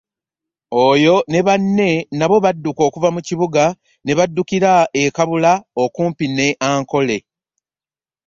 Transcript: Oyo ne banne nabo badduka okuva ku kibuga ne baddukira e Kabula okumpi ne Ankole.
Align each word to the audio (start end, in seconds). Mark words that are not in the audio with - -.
Oyo 0.87 1.15
ne 1.31 1.39
banne 1.47 1.89
nabo 2.17 2.35
badduka 2.45 2.81
okuva 2.89 3.09
ku 3.15 3.19
kibuga 3.27 3.65
ne 4.05 4.11
baddukira 4.17 4.71
e 5.01 5.03
Kabula 5.15 5.53
okumpi 5.83 6.25
ne 6.35 6.47
Ankole. 6.69 7.17